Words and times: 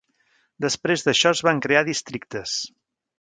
Després 0.63 1.05
d'això, 1.07 1.33
es 1.37 1.43
van 1.49 1.61
crear 1.65 1.83
districtes. 1.91 2.57